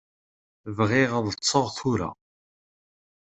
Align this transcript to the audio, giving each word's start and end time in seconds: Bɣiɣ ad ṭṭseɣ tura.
Bɣiɣ 0.77 1.11
ad 1.17 1.27
ṭṭseɣ 1.35 1.65
tura. 1.77 2.09